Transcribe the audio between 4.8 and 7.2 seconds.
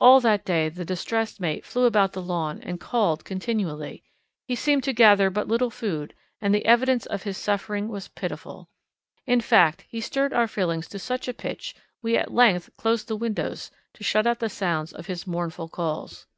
to gather but little food and the evidence